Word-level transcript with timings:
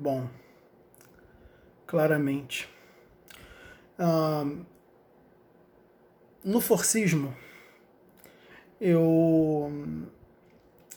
Bom, 0.00 0.28
claramente. 1.84 2.68
no 6.44 6.60
forcismo, 6.60 7.34
eu 8.80 9.68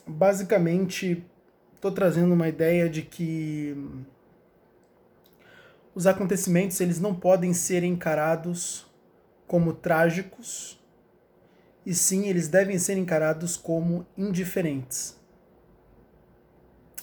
basicamente 0.06 1.26
estou 1.74 1.92
trazendo 1.92 2.36
uma 2.36 2.48
ideia 2.48 2.88
de 2.88 3.02
que 3.02 3.76
os 5.96 6.06
acontecimentos 6.06 6.80
eles 6.80 7.00
não 7.00 7.16
podem 7.16 7.56
ser 7.56 7.84
encarados 7.84 8.86
como 9.48 9.74
trágicos, 9.74 10.80
e 11.84 11.96
sim 11.96 12.28
eles 12.28 12.48
devem 12.48 12.78
ser 12.78 13.00
encarados 13.00 13.58
como 13.58 14.06
indiferentes. 14.16 15.20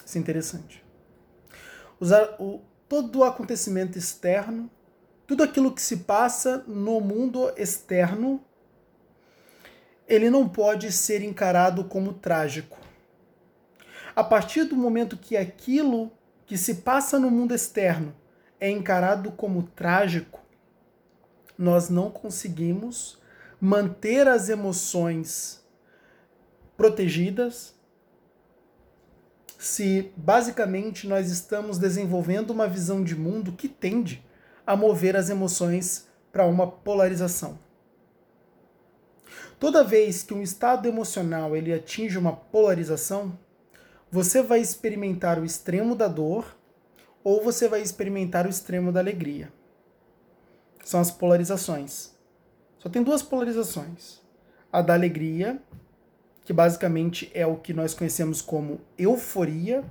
Isso 0.07 0.17
é 0.17 0.21
interessante. 0.21 0.88
Usar 2.01 2.37
o, 2.39 2.61
todo 2.89 3.21
o 3.21 3.25
acontecimento 3.25 3.99
externo, 3.99 4.71
tudo 5.27 5.43
aquilo 5.43 5.75
que 5.75 5.83
se 5.83 5.99
passa 5.99 6.65
no 6.67 7.01
mundo 7.01 7.53
externo, 7.57 8.43
ele 10.07 10.31
não 10.31 10.49
pode 10.49 10.91
ser 10.91 11.23
encarado 11.23 11.85
como 11.85 12.15
trágico. 12.15 12.79
A 14.17 14.25
partir 14.25 14.65
do 14.65 14.75
momento 14.75 15.17
que 15.17 15.37
aquilo 15.37 16.11
que 16.47 16.57
se 16.57 16.77
passa 16.77 17.19
no 17.19 17.31
mundo 17.31 17.55
externo 17.55 18.15
é 18.59 18.71
encarado 18.71 19.31
como 19.33 19.63
trágico, 19.63 20.41
nós 21.57 21.91
não 21.91 22.11
conseguimos 22.11 23.21
manter 23.61 24.27
as 24.27 24.49
emoções 24.49 25.63
protegidas 26.77 27.78
se 29.59 30.13
basicamente 30.17 31.09
nós 31.09 31.33
estamos 31.33 31.79
desenvolvendo 31.79 32.53
uma 32.53 32.69
visão 32.69 33.03
de 33.03 33.17
mundo 33.17 33.51
que 33.51 33.69
tende 33.69 34.25
a 34.65 34.77
mover 34.77 35.17
as 35.17 35.29
emoções 35.29 36.07
para 36.31 36.47
uma 36.47 36.71
polarização. 36.71 37.59
Toda 39.59 39.83
vez 39.83 40.23
que 40.23 40.33
um 40.33 40.41
estado 40.41 40.87
emocional 40.87 41.57
ele 41.57 41.73
atinge 41.73 42.17
uma 42.17 42.33
polarização, 42.33 43.37
você 44.09 44.41
vai 44.41 44.61
experimentar 44.61 45.41
o 45.41 45.45
extremo 45.45 45.97
da 45.97 46.07
dor 46.07 46.57
ou 47.25 47.43
você 47.43 47.69
vai 47.69 47.83
experimentar 47.83 48.47
o 48.47 48.51
extremo 48.51 48.93
da 48.93 49.01
alegria. 49.01 49.53
São 50.85 51.01
as 51.01 51.11
polarizações. 51.11 52.13
Só 52.79 52.89
tem 52.89 53.03
duas 53.03 53.23
polarizações: 53.23 54.21
a 54.73 54.81
da 54.81 54.95
alegria 54.95 55.61
que 56.49 56.53
basicamente 56.55 57.31
é 57.35 57.47
o 57.47 57.57
que 57.57 57.75
nós 57.75 57.93
conhecemos 57.93 58.41
como 58.41 58.81
euforia, 58.97 59.85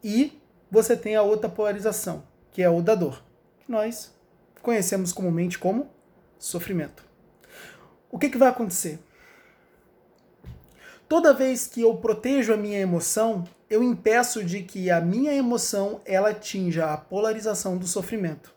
e 0.00 0.40
você 0.70 0.96
tem 0.96 1.16
a 1.16 1.22
outra 1.22 1.50
polarização, 1.50 2.22
que 2.52 2.62
é 2.62 2.70
o 2.70 2.80
da 2.80 2.94
dor, 2.94 3.24
que 3.58 3.68
nós 3.68 4.14
conhecemos 4.62 5.12
comumente 5.12 5.58
como 5.58 5.90
sofrimento. 6.38 7.04
O 8.08 8.20
que, 8.20 8.30
que 8.30 8.38
vai 8.38 8.50
acontecer? 8.50 9.00
Toda 11.08 11.34
vez 11.34 11.66
que 11.66 11.80
eu 11.80 11.96
protejo 11.96 12.54
a 12.54 12.56
minha 12.56 12.78
emoção, 12.78 13.42
eu 13.68 13.82
impeço 13.82 14.44
de 14.44 14.62
que 14.62 14.92
a 14.92 15.00
minha 15.00 15.34
emoção 15.34 16.00
ela 16.04 16.30
atinja 16.30 16.92
a 16.92 16.96
polarização 16.96 17.76
do 17.76 17.88
sofrimento, 17.88 18.54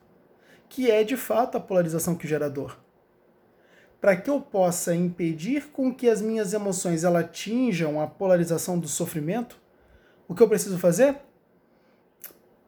que 0.70 0.92
é 0.92 1.04
de 1.04 1.18
fato 1.18 1.58
a 1.58 1.60
polarização 1.60 2.14
que 2.14 2.28
gera 2.28 2.48
dor 2.48 2.85
para 4.00 4.16
que 4.16 4.30
eu 4.30 4.40
possa 4.40 4.96
impedir 4.96 5.68
com 5.72 5.94
que 5.94 6.10
as 6.10 6.22
minhas 6.22 6.54
emoções 6.54 7.04
ela 7.04 7.22
atinjam 7.22 8.00
a 8.00 8.08
polarização 8.08 8.78
do 8.78 8.88
sofrimento, 8.88 9.60
o 10.28 10.36
que 10.36 10.42
eu 10.42 10.50
preciso 10.50 10.78
fazer? 10.78 11.18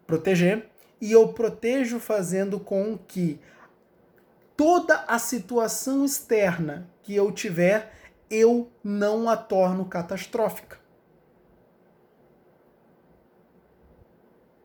Proteger. 0.05 0.69
E 0.99 1.11
eu 1.11 1.27
protejo 1.29 1.99
fazendo 1.99 2.59
com 2.59 2.97
que 2.97 3.39
toda 4.55 5.03
a 5.07 5.19
situação 5.19 6.03
externa 6.03 6.89
que 7.03 7.15
eu 7.15 7.31
tiver, 7.31 7.93
eu 8.29 8.71
não 8.83 9.29
a 9.29 9.37
torno 9.37 9.85
catastrófica. 9.85 10.77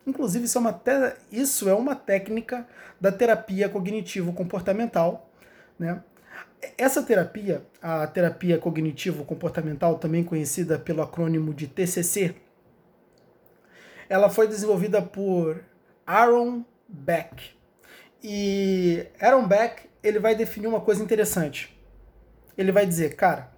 Inclusive, 0.07 0.47
isso 0.47 0.59
é 0.59 0.61
uma, 0.61 0.81
isso 1.31 1.69
é 1.69 1.75
uma 1.75 1.95
técnica 1.95 2.67
da 3.01 3.13
terapia 3.13 3.69
cognitivo-comportamental, 3.69 5.31
né? 5.79 6.03
Essa 6.79 7.03
terapia, 7.03 7.67
a 7.81 8.07
terapia 8.07 8.59
cognitivo-comportamental, 8.59 9.99
também 9.99 10.23
conhecida 10.23 10.79
pelo 10.79 11.03
acrônimo 11.03 11.53
de 11.53 11.67
TCC, 11.67 12.35
ela 14.09 14.31
foi 14.31 14.47
desenvolvida 14.47 15.03
por 15.03 15.65
Aaron 16.07 16.65
Beck. 16.89 17.51
E 18.23 19.07
Aaron 19.21 19.47
Beck, 19.49 19.89
ele 20.03 20.19
vai 20.19 20.35
definir 20.35 20.67
uma 20.67 20.81
coisa 20.81 21.03
interessante. 21.03 21.77
Ele 22.57 22.71
vai 22.71 22.87
dizer, 22.87 23.17
cara, 23.17 23.53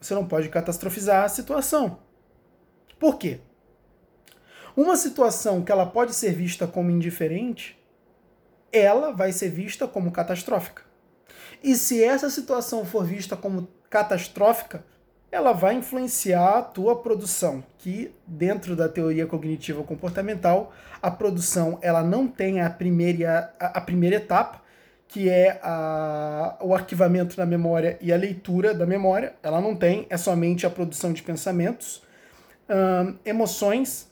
você 0.00 0.14
não 0.14 0.26
pode 0.26 0.48
catastrofizar 0.48 1.24
a 1.24 1.28
situação. 1.28 1.98
Por 2.98 3.18
quê? 3.18 3.40
Uma 4.76 4.96
situação 4.96 5.64
que 5.64 5.72
ela 5.72 5.86
pode 5.86 6.14
ser 6.14 6.32
vista 6.32 6.66
como 6.66 6.90
indiferente, 6.90 7.76
ela 8.72 9.12
vai 9.12 9.32
ser 9.32 9.48
vista 9.48 9.88
como 9.88 10.12
catastrófica. 10.12 10.87
E 11.62 11.74
se 11.74 12.02
essa 12.02 12.30
situação 12.30 12.84
for 12.84 13.04
vista 13.04 13.36
como 13.36 13.68
catastrófica, 13.90 14.84
ela 15.30 15.52
vai 15.52 15.74
influenciar 15.74 16.58
a 16.58 16.62
tua 16.62 16.96
produção, 16.96 17.62
que 17.78 18.14
dentro 18.26 18.74
da 18.74 18.88
teoria 18.88 19.26
cognitiva 19.26 19.82
comportamental, 19.82 20.72
a 21.02 21.10
produção 21.10 21.78
ela 21.82 22.02
não 22.02 22.26
tem 22.26 22.60
a 22.60 22.70
primeira, 22.70 23.52
a, 23.60 23.78
a 23.78 23.80
primeira 23.80 24.16
etapa, 24.16 24.62
que 25.06 25.28
é 25.28 25.58
a, 25.62 26.58
o 26.60 26.74
arquivamento 26.74 27.36
da 27.36 27.46
memória 27.46 27.98
e 28.00 28.12
a 28.12 28.16
leitura 28.16 28.74
da 28.74 28.86
memória, 28.86 29.34
ela 29.42 29.60
não 29.60 29.74
tem, 29.74 30.06
é 30.10 30.16
somente 30.16 30.66
a 30.66 30.70
produção 30.70 31.12
de 31.12 31.22
pensamentos, 31.22 32.02
hum, 32.68 33.16
emoções, 33.24 34.10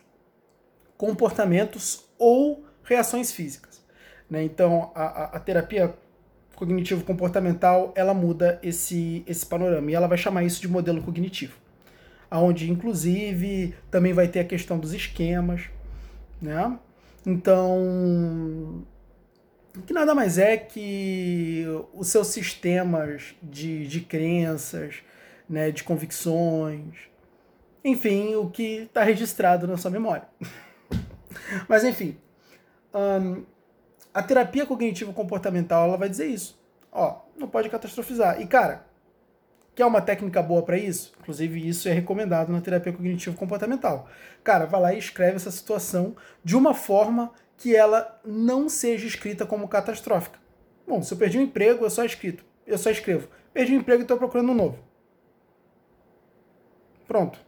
comportamentos 0.96 2.06
ou 2.18 2.64
reações 2.82 3.30
físicas. 3.30 3.82
Né? 4.28 4.42
Então, 4.42 4.90
a, 4.94 5.04
a, 5.04 5.24
a 5.36 5.40
terapia 5.40 5.94
cognitivo 6.56 7.04
comportamental, 7.04 7.92
ela 7.94 8.14
muda 8.14 8.58
esse, 8.62 9.22
esse 9.26 9.46
panorama 9.46 9.90
e 9.90 9.94
ela 9.94 10.08
vai 10.08 10.18
chamar 10.18 10.42
isso 10.42 10.60
de 10.60 10.66
modelo 10.66 11.02
cognitivo. 11.02 11.54
Onde, 12.30 12.70
inclusive, 12.70 13.74
também 13.90 14.12
vai 14.12 14.26
ter 14.26 14.40
a 14.40 14.44
questão 14.44 14.78
dos 14.78 14.92
esquemas, 14.92 15.62
né? 16.42 16.76
Então, 17.24 18.84
que 19.86 19.92
nada 19.92 20.14
mais 20.14 20.38
é 20.38 20.56
que 20.56 21.64
os 21.94 22.08
seus 22.08 22.28
sistemas 22.28 23.34
de, 23.42 23.86
de 23.86 24.00
crenças, 24.00 24.96
né, 25.48 25.70
de 25.70 25.84
convicções, 25.84 26.94
enfim, 27.84 28.34
o 28.34 28.50
que 28.50 28.82
está 28.82 29.04
registrado 29.04 29.66
na 29.66 29.76
sua 29.76 29.90
memória. 29.90 30.26
Mas, 31.68 31.84
enfim, 31.84 32.16
um, 32.92 33.44
a 34.16 34.22
terapia 34.22 34.64
cognitivo-comportamental 34.64 35.86
ela 35.86 35.98
vai 35.98 36.08
dizer 36.08 36.24
isso. 36.24 36.58
Ó, 36.90 37.20
não 37.36 37.46
pode 37.46 37.68
catastrofizar. 37.68 38.40
E, 38.40 38.46
cara, 38.46 38.86
quer 39.74 39.84
uma 39.84 40.00
técnica 40.00 40.42
boa 40.42 40.62
para 40.62 40.78
isso? 40.78 41.12
Inclusive, 41.20 41.68
isso 41.68 41.86
é 41.86 41.92
recomendado 41.92 42.50
na 42.50 42.62
terapia 42.62 42.94
cognitivo-comportamental. 42.94 44.08
Cara, 44.42 44.64
vai 44.64 44.80
lá 44.80 44.94
e 44.94 44.98
escreve 44.98 45.36
essa 45.36 45.50
situação 45.50 46.16
de 46.42 46.56
uma 46.56 46.72
forma 46.72 47.30
que 47.58 47.76
ela 47.76 48.18
não 48.24 48.70
seja 48.70 49.06
escrita 49.06 49.44
como 49.44 49.68
catastrófica. 49.68 50.38
Bom, 50.88 51.02
se 51.02 51.12
eu 51.12 51.18
perdi 51.18 51.38
um 51.38 51.42
emprego, 51.42 51.84
eu 51.84 51.90
só 51.90 52.02
escrito. 52.02 52.42
Eu 52.66 52.78
só 52.78 52.88
escrevo. 52.88 53.28
Perdi 53.52 53.74
um 53.74 53.80
emprego 53.80 54.00
e 54.00 54.04
estou 54.04 54.16
procurando 54.16 54.50
um 54.50 54.54
novo. 54.54 54.78
Pronto. 57.06 57.38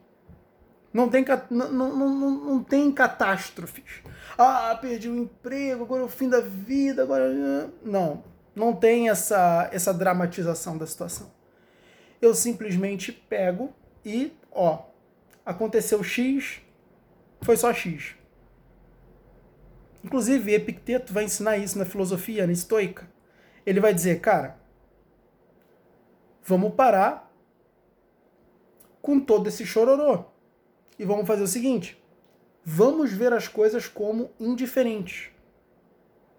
Não 0.93 1.09
tem, 1.09 1.25
não, 1.50 1.71
não, 1.71 1.97
não, 1.97 2.31
não 2.31 2.65
tem 2.65 2.91
catástrofes. 2.91 4.03
Ah, 4.36 4.77
perdi 4.80 5.09
o 5.09 5.16
emprego, 5.16 5.84
agora 5.84 6.03
é 6.03 6.04
o 6.04 6.09
fim 6.09 6.28
da 6.28 6.41
vida, 6.41 7.03
agora. 7.03 7.28
Não, 7.84 8.24
não 8.54 8.74
tem 8.74 9.10
essa, 9.10 9.68
essa 9.72 9.92
dramatização 9.92 10.78
da 10.78 10.86
situação. 10.86 11.30
Eu 12.21 12.34
simplesmente 12.34 13.13
pego 13.13 13.72
e, 14.04 14.33
ó, 14.51 14.86
aconteceu 15.45 16.03
X, 16.03 16.60
foi 17.42 17.57
só 17.57 17.72
X. 17.72 18.15
Inclusive, 20.03 20.54
Epicteto 20.54 21.13
vai 21.13 21.24
ensinar 21.24 21.59
isso 21.59 21.78
na 21.78 21.84
filosofia, 21.84 22.47
na 22.47 22.53
estoica. 22.53 23.09
Ele 23.66 23.80
vai 23.80 23.92
dizer, 23.92 24.21
cara, 24.21 24.57
vamos 26.42 26.72
parar 26.74 27.30
com 29.03 29.21
todo 29.21 29.48
esse 29.48 29.66
chororô 29.66 30.38
e 30.98 31.04
vamos 31.04 31.27
fazer 31.27 31.42
o 31.42 31.48
seguinte: 31.48 32.03
vamos 32.65 33.12
ver 33.12 33.33
as 33.33 33.48
coisas 33.48 33.86
como 33.86 34.30
indiferentes. 34.39 35.30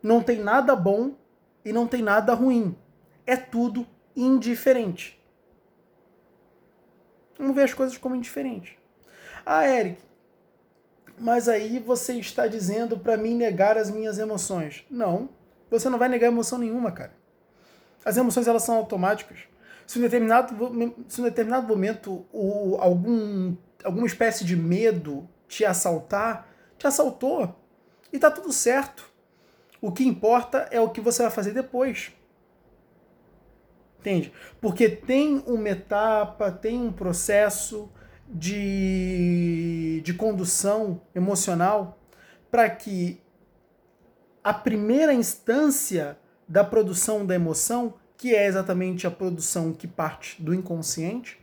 Não 0.01 0.21
tem 0.21 0.39
nada 0.39 0.75
bom 0.75 1.15
e 1.63 1.73
não 1.73 1.88
tem 1.88 2.01
nada 2.01 2.33
ruim. 2.33 2.75
É 3.25 3.35
tudo 3.35 3.85
indiferente. 4.15 5.19
Vamos 7.38 7.56
ver 7.56 7.63
as 7.63 7.73
coisas 7.73 7.97
como 7.97 8.15
indiferentes. 8.15 8.73
Ah, 9.45 9.67
Eric, 9.67 10.01
mas 11.17 11.50
aí 11.50 11.79
você 11.79 12.13
está 12.13 12.47
dizendo 12.47 12.97
para 12.97 13.17
mim 13.17 13.35
negar 13.35 13.77
as 13.77 13.89
minhas 13.89 14.19
emoções. 14.19 14.85
Não, 14.89 15.29
você 15.69 15.89
não 15.89 16.00
vai 16.00 16.09
negar 16.09 16.27
emoção 16.27 16.57
nenhuma, 16.57 16.91
cara. 16.91 17.13
As 18.03 18.17
emoções 18.17 18.47
elas 18.47 18.63
são 18.63 18.75
automáticas. 18.75 19.39
Se 19.85 20.00
em 20.00 20.01
determinado, 20.01 20.55
se 21.07 21.19
em 21.19 21.23
determinado 21.23 21.67
momento 21.67 22.25
o, 22.31 22.77
algum, 22.79 23.55
alguma 23.83 24.07
espécie 24.07 24.43
de 24.43 24.55
medo 24.55 25.27
te 25.47 25.65
assaltar, 25.65 26.47
te 26.77 26.87
assaltou. 26.87 27.55
E 28.11 28.19
tá 28.19 28.29
tudo 28.31 28.51
certo. 28.51 29.09
O 29.81 29.91
que 29.91 30.03
importa 30.05 30.67
é 30.71 30.79
o 30.79 30.89
que 30.89 31.01
você 31.01 31.21
vai 31.21 31.31
fazer 31.31 31.53
depois. 31.53 32.11
Entende? 33.99 34.31
Porque 34.61 34.89
tem 34.89 35.43
uma 35.45 35.69
etapa, 35.69 36.51
tem 36.51 36.81
um 36.81 36.91
processo, 36.91 37.91
de, 38.29 40.01
de 40.03 40.13
condução 40.13 41.01
emocional 41.15 41.97
para 42.51 42.69
que 42.69 43.19
a 44.43 44.53
primeira 44.53 45.13
instância 45.13 46.17
da 46.47 46.63
produção 46.63 47.25
da 47.25 47.35
emoção, 47.35 47.95
que 48.15 48.35
é 48.35 48.45
exatamente 48.45 49.07
a 49.07 49.11
produção 49.11 49.73
que 49.73 49.87
parte 49.87 50.41
do 50.41 50.53
inconsciente, 50.53 51.39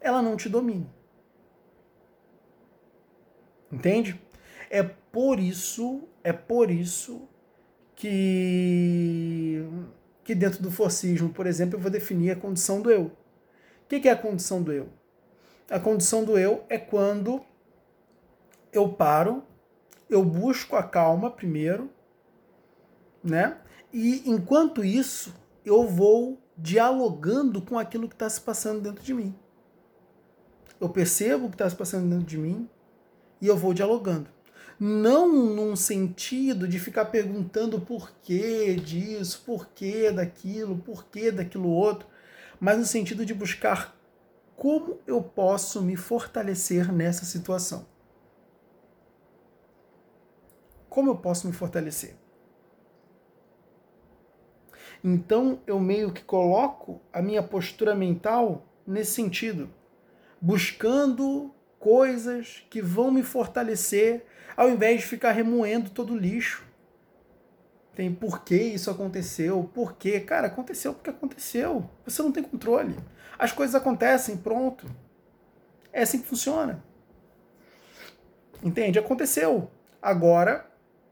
ela 0.00 0.20
não 0.20 0.36
te 0.36 0.48
domine. 0.48 0.88
Entende? 3.74 4.20
É 4.70 4.82
por 4.82 5.40
isso, 5.40 6.04
é 6.22 6.32
por 6.32 6.70
isso 6.70 7.28
que 7.96 9.66
que 10.22 10.34
dentro 10.34 10.62
do 10.62 10.70
forcismo, 10.70 11.28
por 11.28 11.46
exemplo, 11.46 11.76
eu 11.76 11.82
vou 11.82 11.90
definir 11.90 12.30
a 12.30 12.36
condição 12.36 12.80
do 12.80 12.90
eu. 12.90 13.12
O 13.82 13.86
que 13.86 14.08
é 14.08 14.12
a 14.12 14.16
condição 14.16 14.62
do 14.62 14.72
eu? 14.72 14.88
A 15.68 15.78
condição 15.78 16.24
do 16.24 16.38
eu 16.38 16.64
é 16.70 16.78
quando 16.78 17.42
eu 18.72 18.88
paro, 18.88 19.44
eu 20.08 20.24
busco 20.24 20.76
a 20.76 20.82
calma 20.82 21.30
primeiro, 21.30 21.90
né? 23.22 23.58
E 23.92 24.22
enquanto 24.24 24.82
isso, 24.82 25.34
eu 25.62 25.86
vou 25.86 26.38
dialogando 26.56 27.60
com 27.60 27.78
aquilo 27.78 28.08
que 28.08 28.14
está 28.14 28.30
se 28.30 28.40
passando 28.40 28.80
dentro 28.80 29.04
de 29.04 29.12
mim. 29.12 29.34
Eu 30.80 30.88
percebo 30.88 31.46
o 31.46 31.48
que 31.50 31.56
está 31.56 31.68
se 31.68 31.76
passando 31.76 32.08
dentro 32.08 32.26
de 32.26 32.38
mim 32.38 32.68
e 33.40 33.46
eu 33.46 33.56
vou 33.56 33.74
dialogando. 33.74 34.28
Não 34.78 35.28
num 35.28 35.76
sentido 35.76 36.66
de 36.66 36.78
ficar 36.78 37.06
perguntando 37.06 37.80
por 37.80 38.12
que 38.22 38.74
disso, 38.74 39.42
por 39.46 39.68
que 39.68 40.10
daquilo, 40.10 40.76
por 40.78 41.04
que 41.04 41.30
daquilo 41.30 41.68
outro, 41.68 42.08
mas 42.58 42.78
no 42.78 42.84
sentido 42.84 43.24
de 43.24 43.32
buscar 43.32 43.96
como 44.56 44.98
eu 45.06 45.22
posso 45.22 45.82
me 45.82 45.96
fortalecer 45.96 46.92
nessa 46.92 47.24
situação? 47.24 47.86
Como 50.88 51.10
eu 51.10 51.16
posso 51.16 51.46
me 51.46 51.52
fortalecer? 51.52 52.16
Então 55.02 55.60
eu 55.66 55.78
meio 55.78 56.12
que 56.12 56.22
coloco 56.24 57.00
a 57.12 57.20
minha 57.20 57.42
postura 57.42 57.94
mental 57.94 58.66
nesse 58.86 59.12
sentido, 59.12 59.68
buscando 60.40 61.53
coisas 61.84 62.64
que 62.70 62.80
vão 62.80 63.10
me 63.10 63.22
fortalecer, 63.22 64.24
ao 64.56 64.70
invés 64.70 65.02
de 65.02 65.06
ficar 65.06 65.32
remoendo 65.32 65.90
todo 65.90 66.14
o 66.14 66.16
lixo. 66.16 66.64
Tem 67.94 68.10
por 68.10 68.42
que 68.42 68.56
isso 68.56 68.90
aconteceu? 68.90 69.70
Por 69.74 69.94
quê? 69.94 70.18
Cara, 70.18 70.46
aconteceu 70.46 70.94
porque 70.94 71.10
aconteceu. 71.10 71.88
Você 72.06 72.22
não 72.22 72.32
tem 72.32 72.42
controle. 72.42 72.96
As 73.38 73.52
coisas 73.52 73.74
acontecem, 73.74 74.38
pronto. 74.38 74.86
É 75.92 76.00
assim 76.00 76.22
que 76.22 76.26
funciona. 76.26 76.82
Entende? 78.62 78.98
Aconteceu. 78.98 79.70
Agora 80.00 80.66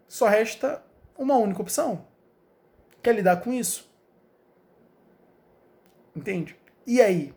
só 0.08 0.26
resta 0.26 0.82
uma 1.18 1.36
única 1.36 1.60
opção. 1.60 2.06
Quer 3.02 3.14
lidar 3.14 3.42
com 3.42 3.52
isso? 3.52 3.92
Entende? 6.16 6.56
E 6.86 7.02
aí? 7.02 7.34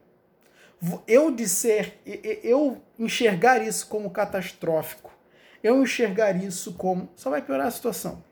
Eu 1.07 1.31
disser, 1.31 1.97
eu 2.43 2.81
enxergar 2.99 3.61
isso 3.61 3.87
como 3.87 4.11
catastrófico, 4.11 5.11
eu 5.63 5.81
enxergar 5.81 6.35
isso 6.35 6.73
como. 6.73 7.09
Só 7.15 7.29
vai 7.29 7.41
piorar 7.41 7.67
a 7.67 7.71
situação. 7.71 8.23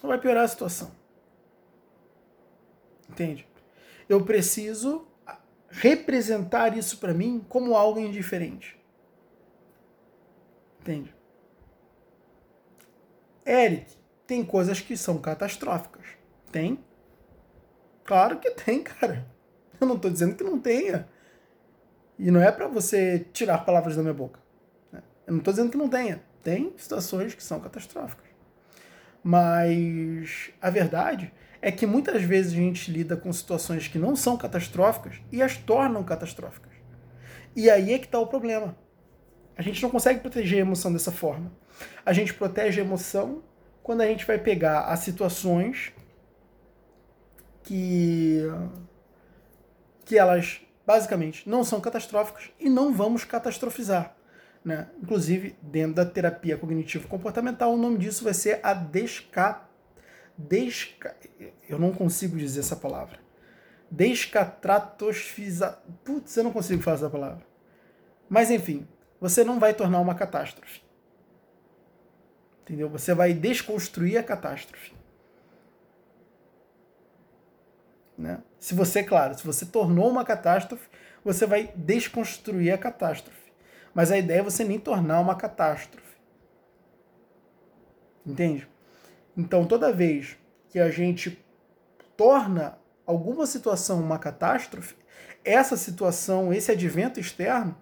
Só 0.00 0.06
vai 0.06 0.18
piorar 0.18 0.44
a 0.44 0.48
situação. 0.48 0.92
Entende? 3.08 3.46
eu 4.08 4.24
preciso 4.24 5.06
representar 5.68 6.76
isso 6.76 6.98
para 6.98 7.14
mim 7.14 7.44
como 7.48 7.76
algo 7.76 7.98
indiferente. 7.98 8.78
Entende? 10.80 11.14
Eric, 13.46 13.96
tem 14.26 14.44
coisas 14.44 14.80
que 14.80 14.96
são 14.96 15.18
catastróficas. 15.18 16.04
Tem? 16.52 16.82
Claro 18.04 18.38
que 18.38 18.50
tem, 18.50 18.82
cara. 18.82 19.26
Eu 19.84 19.88
não 19.88 19.96
estou 19.96 20.10
dizendo 20.10 20.34
que 20.34 20.42
não 20.42 20.58
tenha. 20.58 21.06
E 22.18 22.30
não 22.30 22.40
é 22.40 22.50
para 22.50 22.66
você 22.66 23.26
tirar 23.32 23.58
palavras 23.58 23.94
da 23.94 24.02
minha 24.02 24.14
boca. 24.14 24.40
Né? 24.90 25.02
Eu 25.26 25.32
não 25.32 25.38
estou 25.38 25.52
dizendo 25.52 25.70
que 25.70 25.76
não 25.76 25.88
tenha. 25.88 26.22
Tem 26.42 26.72
situações 26.76 27.34
que 27.34 27.42
são 27.42 27.60
catastróficas. 27.60 28.24
Mas 29.22 30.50
a 30.60 30.70
verdade 30.70 31.32
é 31.60 31.70
que 31.70 31.86
muitas 31.86 32.22
vezes 32.22 32.52
a 32.52 32.56
gente 32.56 32.90
lida 32.90 33.16
com 33.16 33.32
situações 33.32 33.88
que 33.88 33.98
não 33.98 34.16
são 34.16 34.36
catastróficas 34.36 35.20
e 35.30 35.42
as 35.42 35.56
tornam 35.56 36.02
catastróficas. 36.02 36.72
E 37.54 37.70
aí 37.70 37.92
é 37.92 37.98
que 37.98 38.06
está 38.06 38.18
o 38.18 38.26
problema. 38.26 38.76
A 39.56 39.62
gente 39.62 39.82
não 39.82 39.90
consegue 39.90 40.20
proteger 40.20 40.58
a 40.58 40.62
emoção 40.62 40.92
dessa 40.92 41.12
forma. 41.12 41.52
A 42.04 42.12
gente 42.12 42.34
protege 42.34 42.80
a 42.80 42.84
emoção 42.84 43.42
quando 43.82 44.00
a 44.00 44.06
gente 44.06 44.26
vai 44.26 44.38
pegar 44.38 44.86
as 44.86 45.00
situações 45.00 45.92
que, 47.62 48.42
que 50.04 50.18
elas 50.18 50.60
basicamente 50.86 51.48
não 51.48 51.64
são 51.64 51.80
catastróficas 51.80 52.50
e 52.60 52.68
não 52.68 52.92
vamos 52.92 53.24
catastrofizar. 53.24 54.14
Né? 54.64 54.88
Inclusive, 55.02 55.56
dentro 55.62 55.94
da 55.94 56.06
terapia 56.06 56.56
cognitivo-comportamental, 56.56 57.72
o 57.72 57.76
nome 57.76 57.98
disso 57.98 58.24
vai 58.24 58.34
ser 58.34 58.60
a 58.62 58.72
descat 58.72 59.64
desca... 60.36 61.16
eu 61.68 61.78
não 61.78 61.92
consigo 61.92 62.36
dizer 62.36 62.60
essa 62.60 62.76
palavra. 62.76 63.18
Descatratosfiza... 63.90 65.78
Putz, 66.02 66.36
eu 66.36 66.44
não 66.44 66.52
consigo 66.52 66.82
falar 66.82 66.96
essa 66.96 67.10
palavra. 67.10 67.46
Mas 68.28 68.50
enfim, 68.50 68.86
você 69.20 69.44
não 69.44 69.60
vai 69.60 69.74
tornar 69.74 70.00
uma 70.00 70.14
catástrofe. 70.14 70.82
Entendeu? 72.62 72.88
Você 72.88 73.14
vai 73.14 73.34
desconstruir 73.34 74.16
a 74.16 74.22
catástrofe. 74.22 74.92
Né? 78.16 78.38
Se 78.58 78.74
você, 78.74 79.02
claro, 79.02 79.36
se 79.36 79.44
você 79.44 79.66
tornou 79.66 80.08
uma 80.08 80.24
catástrofe, 80.24 80.88
você 81.24 81.46
vai 81.46 81.72
desconstruir 81.74 82.72
a 82.72 82.78
catástrofe. 82.78 83.52
Mas 83.92 84.10
a 84.10 84.18
ideia 84.18 84.40
é 84.40 84.42
você 84.42 84.64
nem 84.64 84.78
tornar 84.78 85.20
uma 85.20 85.34
catástrofe. 85.34 86.04
Entende? 88.26 88.68
Então, 89.36 89.64
toda 89.66 89.92
vez 89.92 90.36
que 90.68 90.78
a 90.78 90.90
gente 90.90 91.44
torna 92.16 92.78
alguma 93.06 93.46
situação 93.46 94.00
uma 94.00 94.18
catástrofe, 94.18 94.96
essa 95.44 95.76
situação, 95.76 96.52
esse 96.52 96.72
advento 96.72 97.20
externo, 97.20 97.76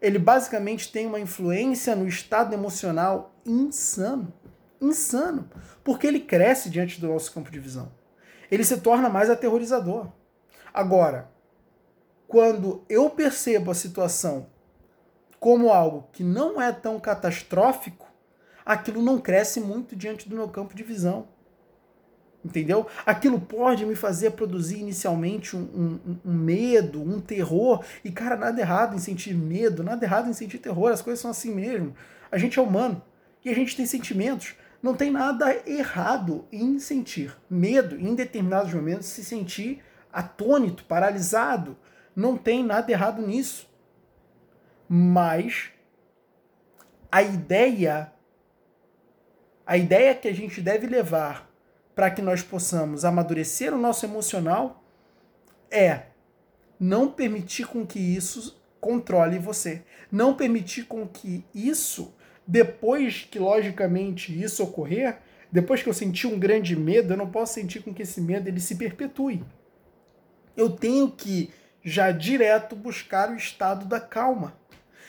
ele 0.00 0.18
basicamente 0.18 0.92
tem 0.92 1.06
uma 1.06 1.18
influência 1.18 1.96
no 1.96 2.06
estado 2.06 2.52
emocional 2.52 3.34
insano. 3.44 4.32
Insano. 4.80 5.48
Porque 5.82 6.06
ele 6.06 6.20
cresce 6.20 6.68
diante 6.68 7.00
do 7.00 7.08
nosso 7.08 7.32
campo 7.32 7.50
de 7.50 7.58
visão. 7.58 7.90
Ele 8.50 8.64
se 8.64 8.78
torna 8.78 9.08
mais 9.08 9.30
aterrorizador. 9.30 10.08
Agora, 10.72 11.30
quando 12.28 12.84
eu 12.88 13.08
percebo 13.10 13.70
a 13.70 13.74
situação 13.74 14.46
como 15.38 15.70
algo 15.70 16.08
que 16.12 16.24
não 16.24 16.60
é 16.60 16.72
tão 16.72 16.98
catastrófico, 16.98 18.06
aquilo 18.64 19.02
não 19.02 19.18
cresce 19.18 19.60
muito 19.60 19.94
diante 19.94 20.28
do 20.28 20.34
meu 20.34 20.48
campo 20.48 20.74
de 20.74 20.82
visão. 20.82 21.28
Entendeu? 22.44 22.86
Aquilo 23.04 23.40
pode 23.40 23.84
me 23.84 23.96
fazer 23.96 24.30
produzir 24.32 24.78
inicialmente 24.78 25.56
um, 25.56 25.60
um, 25.60 26.16
um, 26.24 26.32
medo, 26.32 27.02
um 27.02 27.20
terror. 27.20 27.84
E, 28.04 28.10
cara, 28.10 28.36
nada 28.36 28.60
errado 28.60 28.94
em 28.94 28.98
sentir 28.98 29.34
medo, 29.34 29.82
nada 29.82 30.04
errado 30.04 30.28
em 30.28 30.32
sentir 30.32 30.58
terror. 30.58 30.92
As 30.92 31.02
coisas 31.02 31.20
são 31.20 31.30
assim 31.30 31.52
mesmo. 31.52 31.94
A 32.30 32.38
gente 32.38 32.58
é 32.58 32.62
humano 32.62 33.02
e 33.44 33.50
a 33.50 33.54
gente 33.54 33.76
tem 33.76 33.84
sentimentos. 33.84 34.54
Não 34.82 34.94
tem 34.94 35.10
nada 35.10 35.62
errado 35.68 36.46
em 36.52 36.78
sentir 36.78 37.36
medo, 37.48 37.98
em 37.98 38.14
determinados 38.14 38.72
momentos, 38.72 39.06
se 39.06 39.24
sentir 39.24 39.82
atônito, 40.12 40.84
paralisado. 40.84 41.76
Não 42.14 42.36
tem 42.36 42.64
nada 42.64 42.90
errado 42.90 43.20
nisso. 43.26 43.68
Mas 44.88 45.70
a 47.10 47.22
ideia 47.22 48.12
a 49.66 49.76
ideia 49.76 50.14
que 50.14 50.28
a 50.28 50.32
gente 50.32 50.60
deve 50.60 50.86
levar 50.86 51.50
para 51.92 52.08
que 52.08 52.22
nós 52.22 52.40
possamos 52.40 53.04
amadurecer 53.04 53.74
o 53.74 53.78
nosso 53.78 54.06
emocional 54.06 54.84
é 55.68 56.04
não 56.78 57.10
permitir 57.10 57.66
com 57.66 57.84
que 57.84 57.98
isso 57.98 58.62
controle 58.80 59.38
você. 59.38 59.82
Não 60.12 60.34
permitir 60.34 60.84
com 60.84 61.06
que 61.08 61.44
isso, 61.52 62.14
depois 62.46 63.26
que 63.28 63.38
logicamente 63.38 64.38
isso 64.40 64.62
ocorrer, 64.62 65.18
depois 65.50 65.82
que 65.82 65.88
eu 65.88 65.94
sentir 65.94 66.26
um 66.26 66.38
grande 66.38 66.76
medo, 66.76 67.12
eu 67.12 67.16
não 67.16 67.30
posso 67.30 67.54
sentir 67.54 67.82
com 67.82 67.92
que 67.92 68.02
esse 68.02 68.20
medo 68.20 68.48
ele 68.48 68.60
se 68.60 68.76
perpetue. 68.76 69.44
Eu 70.56 70.70
tenho 70.70 71.10
que 71.10 71.52
já 71.82 72.10
direto 72.10 72.76
buscar 72.76 73.30
o 73.30 73.36
estado 73.36 73.86
da 73.86 74.00
calma. 74.00 74.54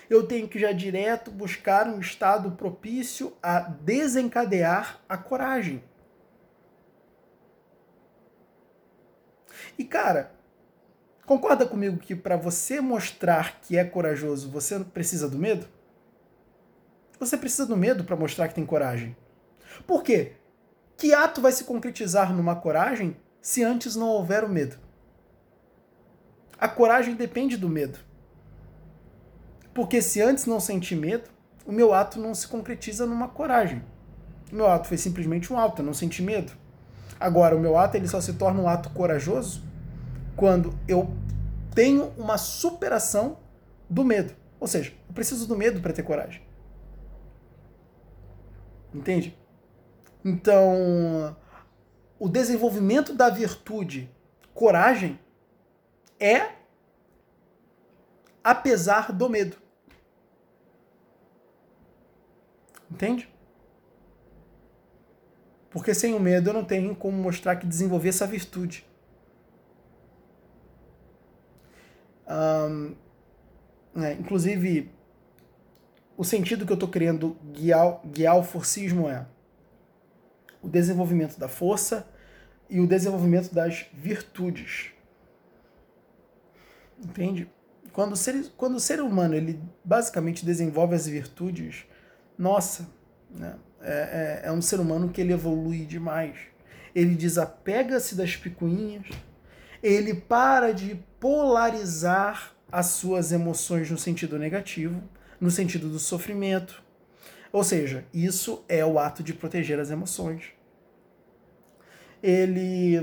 Eu 0.10 0.26
tenho 0.26 0.48
que 0.48 0.58
já 0.58 0.72
direto 0.72 1.30
buscar 1.32 1.88
um 1.88 2.00
estado 2.00 2.52
propício 2.52 3.34
a 3.44 3.60
desencadear 3.60 5.02
a 5.08 5.18
coragem. 5.18 5.84
E 9.78 9.84
cara, 9.84 10.32
concorda 11.26 11.66
comigo 11.66 11.98
que 11.98 12.16
para 12.16 12.38
você 12.38 12.80
mostrar 12.80 13.60
que 13.60 13.78
é 13.78 13.84
corajoso, 13.84 14.50
você 14.50 14.80
precisa 14.80 15.28
do 15.30 15.38
medo? 15.38 15.68
Você 17.20 17.38
precisa 17.38 17.66
do 17.66 17.76
medo 17.76 18.04
para 18.04 18.16
mostrar 18.16 18.48
que 18.48 18.56
tem 18.56 18.66
coragem. 18.66 19.16
Por 19.86 20.04
quê? 20.04 20.34
Que 20.96 21.14
ato 21.14 21.42
vai 21.42 21.52
se 21.52 21.64
concretizar 21.64 22.34
numa 22.34 22.56
coragem 22.56 23.18
se 23.42 23.64
antes 23.64 23.96
não 23.96 24.08
houver 24.08 24.44
o 24.44 24.50
medo? 24.50 24.78
A 26.60 26.68
coragem 26.68 27.16
depende 27.16 27.56
do 27.56 27.70
medo. 27.70 28.00
Porque 29.74 30.02
se 30.02 30.22
antes 30.22 30.46
não 30.46 30.60
senti 30.60 30.96
medo, 30.96 31.30
o 31.66 31.72
meu 31.72 31.94
ato 31.94 32.20
não 32.20 32.34
se 32.34 32.48
concretiza 32.48 33.06
numa 33.06 33.28
coragem. 33.28 33.84
O 34.52 34.56
meu 34.56 34.68
ato 34.68 34.88
foi 34.88 34.98
simplesmente 34.98 35.52
um 35.52 35.60
ato, 35.60 35.82
eu 35.82 35.86
não 35.86 35.94
senti 35.94 36.24
medo. 36.24 36.52
Agora, 37.20 37.56
o 37.56 37.60
meu 37.60 37.78
ato 37.78 37.98
ele 37.98 38.08
só 38.08 38.22
se 38.22 38.34
torna 38.34 38.62
um 38.62 38.70
ato 38.70 38.90
corajoso 38.92 39.64
quando 40.36 40.74
eu 40.88 41.12
tenho 41.76 42.14
uma 42.18 42.38
superação 42.38 43.38
do 43.90 44.04
medo. 44.04 44.34
Ou 44.60 44.68
seja, 44.68 44.94
eu 45.08 45.14
preciso 45.14 45.48
do 45.48 45.56
medo 45.56 45.82
para 45.82 45.94
ter 45.94 46.04
coragem. 46.04 46.47
Entende? 48.98 49.38
Então, 50.26 51.38
o 52.18 52.28
desenvolvimento 52.28 53.14
da 53.14 53.30
virtude 53.30 54.10
coragem 54.56 55.20
é 56.20 56.54
apesar 58.44 59.12
do 59.14 59.30
medo. 59.30 59.56
Entende? 62.90 63.30
Porque 65.70 65.94
sem 65.94 66.16
o 66.16 66.20
medo 66.20 66.50
eu 66.50 66.54
não 66.54 66.66
tenho 66.66 66.96
como 66.96 67.16
mostrar 67.18 67.58
que 67.58 67.68
desenvolver 67.68 68.10
essa 68.10 68.26
virtude. 68.26 68.84
Um, 72.28 72.96
é, 74.02 74.14
inclusive, 74.14 74.92
o 76.18 76.24
sentido 76.24 76.66
que 76.66 76.72
eu 76.72 76.76
estou 76.76 76.90
querendo 76.90 77.38
guiar, 77.54 78.02
guiar 78.04 78.38
o 78.38 78.44
forcismo 78.44 79.08
é 79.08 79.26
o 80.62 80.68
desenvolvimento 80.68 81.38
da 81.38 81.48
força 81.48 82.08
e 82.68 82.80
o 82.80 82.88
desenvolvimento 82.88 83.54
das 83.54 83.86
virtudes. 83.94 84.92
Entende? 87.00 87.48
Quando 87.94 88.14
o 88.14 88.16
ser, 88.16 88.52
quando 88.58 88.76
o 88.76 88.80
ser 88.80 89.00
humano 89.00 89.36
ele 89.36 89.62
basicamente 89.86 90.44
desenvolve 90.44 90.96
as 90.96 91.08
virtudes, 91.08 91.86
nossa, 92.38 92.90
né, 93.30 93.56
é, 93.82 94.42
é, 94.44 94.48
é 94.48 94.52
um 94.52 94.62
ser 94.62 94.80
humano 94.80 95.10
que 95.10 95.22
ele 95.22 95.34
evolui 95.34 95.86
demais. 95.86 96.36
Ele 96.96 97.14
desapega-se 97.14 98.16
das 98.16 98.36
picuinhas, 98.36 99.06
ele 99.84 100.16
para 100.16 100.74
de 100.74 100.96
polarizar 101.20 102.56
as 102.72 102.88
suas 102.88 103.32
emoções 103.32 103.90
no 103.92 103.98
sentido 103.98 104.40
negativo, 104.40 105.02
no 105.40 105.52
sentido 105.52 105.90
do 105.90 106.00
sofrimento. 106.00 106.84
Ou 107.52 107.64
seja, 107.64 108.06
isso 108.14 108.64
é 108.68 108.86
o 108.86 109.00
ato 109.00 109.24
de 109.24 109.34
proteger 109.34 109.80
as 109.80 109.90
emoções. 109.90 110.46
Ele 112.22 112.98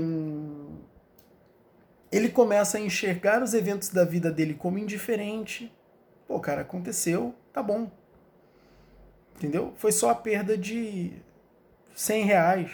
ele 2.11 2.29
começa 2.29 2.77
a 2.77 2.81
enxergar 2.81 3.43
os 3.43 3.53
eventos 3.53 3.89
da 3.89 4.05
vida 4.05 4.31
dele 4.31 4.53
como 4.53 4.77
indiferente. 4.77 5.71
Pô, 6.27 6.39
cara, 6.39 6.61
aconteceu, 6.61 7.35
tá 7.51 7.61
bom. 7.61 7.91
Entendeu? 9.35 9.73
Foi 9.75 9.91
só 9.91 10.11
a 10.11 10.15
perda 10.15 10.57
de 10.57 11.11
100 11.93 12.23
reais. 12.23 12.71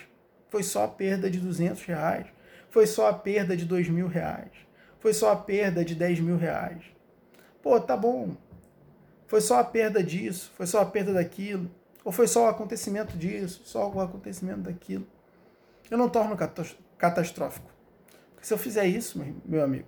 Foi 0.49 0.61
só 0.61 0.83
a 0.83 0.87
perda 0.87 1.29
de 1.29 1.39
200 1.39 1.83
reais. 1.85 2.27
Foi 2.69 2.85
só 2.85 3.09
a 3.09 3.13
perda 3.13 3.57
de 3.57 3.65
2 3.65 3.89
mil 3.89 4.07
reais. 4.07 4.51
Foi 4.99 5.13
só 5.13 5.31
a 5.31 5.35
perda 5.35 5.83
de 5.83 5.95
10 5.95 6.19
mil 6.19 6.37
reais. 6.37 6.83
Pô, 7.63 7.79
tá 7.79 7.97
bom. 7.97 8.35
Foi 9.31 9.39
só 9.39 9.59
a 9.59 9.63
perda 9.63 10.03
disso. 10.03 10.51
Foi 10.57 10.67
só 10.67 10.81
a 10.81 10.85
perda 10.85 11.13
daquilo. 11.13 11.71
Ou 12.03 12.11
foi 12.11 12.27
só 12.27 12.47
o 12.47 12.49
acontecimento 12.49 13.17
disso. 13.17 13.61
Só 13.63 13.89
o 13.89 14.01
acontecimento 14.01 14.63
daquilo. 14.63 15.07
Eu 15.89 15.97
não 15.97 16.09
torno 16.09 16.35
catastrófico. 16.97 17.71
Porque 18.33 18.45
se 18.45 18.53
eu 18.53 18.57
fizer 18.57 18.85
isso, 18.87 19.23
meu 19.45 19.63
amigo, 19.63 19.87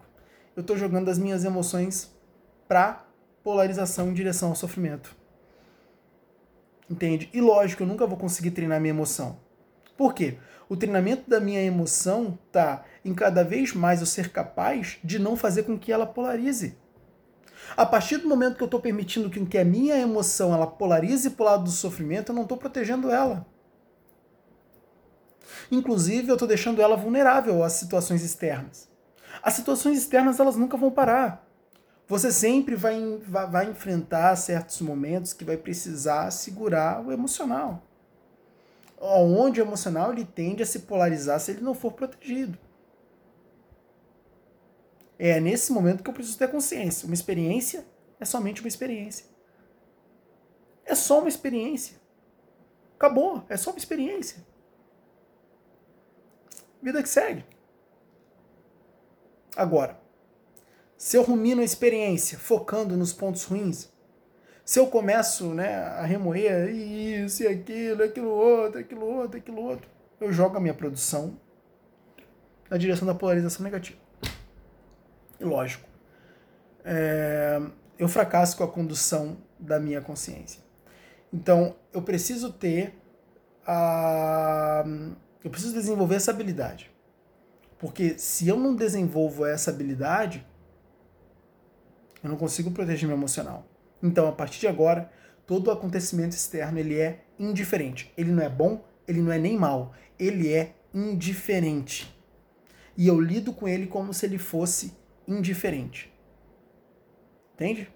eu 0.55 0.61
estou 0.61 0.77
jogando 0.77 1.09
as 1.09 1.19
minhas 1.19 1.43
emoções 1.43 2.09
para 2.69 3.05
polarização 3.43 4.11
em 4.11 4.13
direção 4.13 4.47
ao 4.47 4.55
sofrimento. 4.55 5.13
Entende? 6.89 7.29
E 7.33 7.41
lógico, 7.41 7.83
eu 7.83 7.87
nunca 7.87 8.07
vou 8.07 8.15
conseguir 8.15 8.51
treinar 8.51 8.79
minha 8.79 8.93
emoção. 8.93 9.37
Por 9.97 10.13
quê? 10.13 10.37
O 10.69 10.77
treinamento 10.77 11.29
da 11.29 11.41
minha 11.41 11.61
emoção 11.61 12.39
tá 12.49 12.85
em 13.03 13.13
cada 13.13 13.43
vez 13.43 13.73
mais 13.73 13.99
eu 13.99 14.05
ser 14.05 14.29
capaz 14.29 14.99
de 15.03 15.19
não 15.19 15.35
fazer 15.35 15.63
com 15.63 15.77
que 15.77 15.91
ela 15.91 16.05
polarize. 16.05 16.77
A 17.75 17.85
partir 17.85 18.17
do 18.17 18.27
momento 18.27 18.55
que 18.55 18.63
eu 18.63 18.65
estou 18.65 18.79
permitindo 18.79 19.29
que 19.29 19.57
a 19.57 19.65
minha 19.65 19.97
emoção 19.97 20.53
ela 20.53 20.67
polarize 20.67 21.31
para 21.31 21.43
o 21.43 21.45
lado 21.45 21.63
do 21.63 21.71
sofrimento, 21.71 22.31
eu 22.31 22.35
não 22.35 22.43
estou 22.43 22.57
protegendo 22.57 23.09
ela. 23.09 23.45
Inclusive, 25.71 26.29
eu 26.29 26.35
estou 26.35 26.47
deixando 26.47 26.81
ela 26.81 26.95
vulnerável 26.95 27.63
às 27.63 27.73
situações 27.73 28.23
externas. 28.23 28.89
As 29.41 29.53
situações 29.53 29.97
externas 29.97 30.39
elas 30.39 30.55
nunca 30.55 30.77
vão 30.77 30.91
parar. 30.91 31.47
Você 32.07 32.31
sempre 32.31 32.75
vai, 32.75 32.99
vai, 33.25 33.49
vai 33.49 33.69
enfrentar 33.69 34.35
certos 34.35 34.81
momentos 34.81 35.33
que 35.33 35.45
vai 35.45 35.57
precisar 35.57 36.29
segurar 36.31 37.03
o 37.03 37.11
emocional. 37.11 37.81
Onde 38.99 39.59
o 39.59 39.63
emocional 39.63 40.11
ele 40.11 40.25
tende 40.25 40.63
a 40.63 40.65
se 40.65 40.79
polarizar 40.79 41.39
se 41.39 41.51
ele 41.51 41.61
não 41.61 41.73
for 41.73 41.93
protegido. 41.93 42.57
É 45.17 45.39
nesse 45.39 45.71
momento 45.71 46.03
que 46.03 46.09
eu 46.09 46.13
preciso 46.13 46.37
ter 46.37 46.49
consciência. 46.49 47.05
Uma 47.05 47.13
experiência 47.13 47.85
é 48.19 48.25
somente 48.25 48.61
uma 48.61 48.67
experiência. 48.67 49.25
É 50.85 50.95
só 50.95 51.19
uma 51.19 51.29
experiência. 51.29 51.97
Acabou, 52.95 53.43
é 53.49 53.57
só 53.57 53.71
uma 53.71 53.79
experiência. 53.79 54.45
Vida 56.81 57.01
que 57.01 57.09
segue. 57.09 57.45
Agora, 59.55 59.99
se 60.97 61.17
eu 61.17 61.23
rumino 61.23 61.61
a 61.61 61.65
experiência 61.65 62.37
focando 62.37 62.97
nos 62.97 63.13
pontos 63.13 63.43
ruins, 63.43 63.91
se 64.65 64.79
eu 64.79 64.87
começo 64.87 65.53
né, 65.53 65.75
a 65.75 66.05
remoer 66.05 66.69
isso 66.69 67.43
e 67.43 67.47
aquilo, 67.47 68.03
aquilo 68.03 68.29
outro, 68.29 68.79
aquilo 68.79 69.05
outro, 69.05 69.37
aquilo 69.37 69.61
outro, 69.61 69.89
eu 70.19 70.31
jogo 70.31 70.57
a 70.57 70.59
minha 70.59 70.73
produção 70.73 71.37
na 72.69 72.77
direção 72.77 73.05
da 73.05 73.13
polarização 73.13 73.63
negativa. 73.63 74.02
Lógico, 75.39 75.87
é, 76.83 77.61
eu 77.97 78.07
fracasso 78.07 78.57
com 78.57 78.63
a 78.63 78.67
condução 78.67 79.37
da 79.59 79.79
minha 79.79 80.01
consciência. 80.01 80.61
Então, 81.31 81.75
eu 81.91 82.01
preciso 82.01 82.51
ter 82.51 82.93
a. 83.65 84.83
Eu 85.43 85.49
preciso 85.49 85.73
desenvolver 85.73 86.15
essa 86.15 86.31
habilidade. 86.31 86.91
Porque 87.79 88.17
se 88.17 88.47
eu 88.47 88.57
não 88.57 88.75
desenvolvo 88.75 89.45
essa 89.45 89.69
habilidade, 89.69 90.45
eu 92.23 92.29
não 92.29 92.37
consigo 92.37 92.71
proteger 92.71 93.07
meu 93.07 93.17
emocional. 93.17 93.65
Então, 94.01 94.27
a 94.27 94.31
partir 94.31 94.61
de 94.61 94.67
agora, 94.67 95.11
todo 95.45 95.71
acontecimento 95.71 96.31
externo 96.31 96.79
ele 96.79 96.97
é 96.97 97.25
indiferente. 97.37 98.13
Ele 98.17 98.31
não 98.31 98.43
é 98.43 98.47
bom, 98.47 98.85
ele 99.07 99.21
não 99.21 99.31
é 99.31 99.37
nem 99.37 99.57
mal. 99.57 99.93
Ele 100.17 100.53
é 100.53 100.75
indiferente. 100.93 102.15
E 102.95 103.07
eu 103.07 103.19
lido 103.19 103.51
com 103.51 103.67
ele 103.67 103.87
como 103.87 104.13
se 104.13 104.25
ele 104.25 104.37
fosse 104.37 104.93
indiferente. 105.27 106.11
Entende? 107.53 107.87